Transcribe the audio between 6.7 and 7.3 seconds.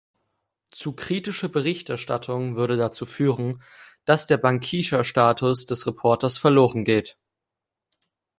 geht.